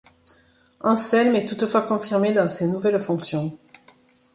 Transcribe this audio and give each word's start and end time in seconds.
Anselm 0.79 1.35
est 1.35 1.45
toutefois 1.45 1.83
confirmé 1.83 2.33
dans 2.33 2.47
ses 2.47 2.67
nouvelles 2.67 2.99
fonctions. 2.99 3.55